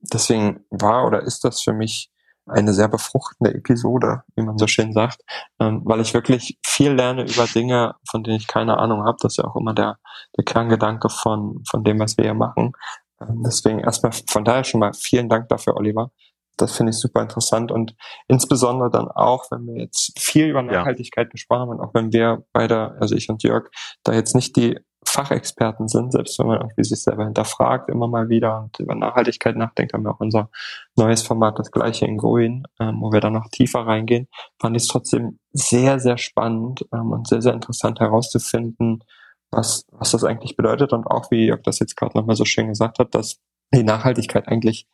[0.01, 2.11] Deswegen war oder ist das für mich
[2.47, 5.23] eine sehr befruchtende Episode, wie man so schön sagt,
[5.61, 9.17] ähm, weil ich wirklich viel lerne über Dinge, von denen ich keine Ahnung habe.
[9.21, 9.99] Das ist ja auch immer der,
[10.37, 12.73] der Kerngedanke von, von dem, was wir hier machen.
[13.21, 16.11] Ähm, deswegen erstmal von daher schon mal vielen Dank dafür, Oliver.
[16.57, 17.97] Das finde ich super interessant und
[18.29, 21.31] insbesondere dann auch, wenn wir jetzt viel über Nachhaltigkeit ja.
[21.31, 23.71] gesprochen haben und auch wenn wir beide, also ich und Jörg,
[24.05, 24.79] da jetzt nicht die
[25.15, 29.55] Fachexperten sind, selbst wenn man irgendwie sich selber hinterfragt, immer mal wieder und über Nachhaltigkeit
[29.57, 30.51] nachdenkt, haben wir auch unser
[30.97, 34.27] neues Format, das gleiche in Grün, ähm, wo wir dann noch tiefer reingehen,
[34.61, 39.05] fand ich es trotzdem sehr, sehr spannend ähm, und sehr, sehr interessant herauszufinden,
[39.53, 42.67] was, was das eigentlich bedeutet und auch, wie Jörg das jetzt gerade nochmal so schön
[42.67, 43.39] gesagt hat, dass
[43.73, 44.89] die Nachhaltigkeit eigentlich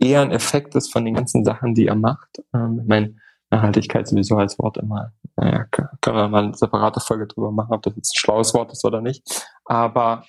[0.00, 2.42] eher ein Effekt ist von den ganzen Sachen, die er macht.
[2.54, 3.16] Ähm, ich meine,
[3.54, 7.82] Nachhaltigkeit sowieso als Wort immer, naja, können wir mal eine separate Folge drüber machen, ob
[7.82, 9.46] das jetzt ein schlaues Wort ist oder nicht.
[9.64, 10.24] Aber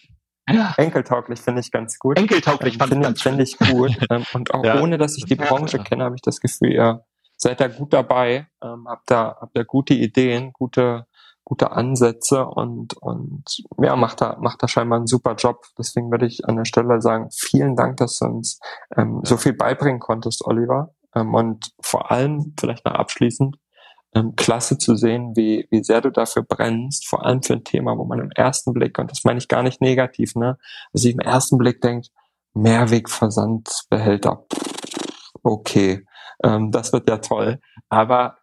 [0.50, 0.74] ja.
[0.78, 2.18] enkeltauglich finde ich ganz gut.
[2.18, 3.98] Enkeltauglich ähm, finde find ich gut.
[4.10, 4.82] ähm, und auch ja.
[4.82, 7.06] ohne, dass ich die Branche kenne, habe ich das Gefühl, ihr
[7.38, 11.06] seid da gut dabei, ähm, habt da, habt da gute Ideen, gute,
[11.44, 13.44] gute Ansätze und, und
[13.80, 15.66] ja, macht da, macht da scheinbar einen super Job.
[15.78, 18.60] Deswegen würde ich an der Stelle sagen, vielen Dank, dass du uns
[18.96, 20.95] ähm, so viel beibringen konntest, Oliver.
[21.16, 23.58] Ähm, und vor allem, vielleicht noch abschließend,
[24.14, 27.98] ähm, klasse zu sehen, wie, wie sehr du dafür brennst, vor allem für ein Thema,
[27.98, 30.58] wo man im ersten Blick, und das meine ich gar nicht negativ, ne,
[30.94, 32.12] also im ersten Blick denkt,
[32.54, 34.46] Mehrwegversandbehälter,
[35.44, 36.06] okay,
[36.44, 37.60] ähm, das wird ja toll.
[37.90, 38.38] Aber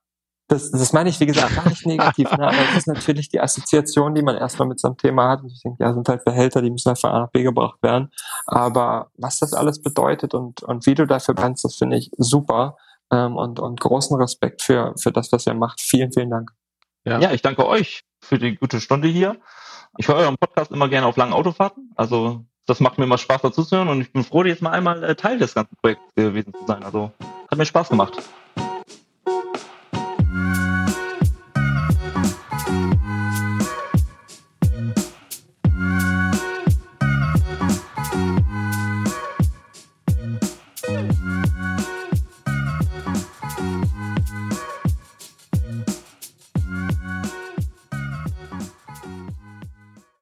[0.53, 2.47] das, das meine ich, wie gesagt, gar nicht negativ, ne?
[2.49, 5.43] aber es ist natürlich die Assoziation, die man erstmal mit so einem Thema hat.
[5.43, 7.83] Und ich denke, ja, sind halt Behälter, die müssen halt von A nach B gebracht
[7.83, 8.11] werden.
[8.47, 12.77] Aber was das alles bedeutet und, und wie du dafür brennst, das finde ich super.
[13.11, 15.81] Ähm, und, und großen Respekt für, für das, was ihr macht.
[15.81, 16.53] Vielen, vielen Dank.
[17.05, 17.19] Ja.
[17.19, 19.37] ja, ich danke euch für die gute Stunde hier.
[19.99, 21.93] Ich höre euren Podcast immer gerne auf langen Autofahrten.
[21.97, 24.71] Also das macht mir immer Spaß dazu zu hören und ich bin froh, jetzt mal
[24.71, 26.85] einmal äh, Teil des ganzen Projekts gewesen zu sein.
[26.85, 27.11] Also
[27.51, 28.23] hat mir Spaß gemacht.